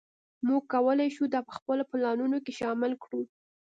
موږ 0.47 0.61
کولی 0.73 1.09
شو 1.15 1.23
دا 1.33 1.39
په 1.47 1.51
خپلو 1.57 1.83
پلانونو 1.91 2.37
کې 2.45 2.53
شامل 2.59 2.91
کړو 3.03 3.21